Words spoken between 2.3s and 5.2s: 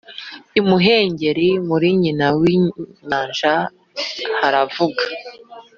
w’inyanja haravura.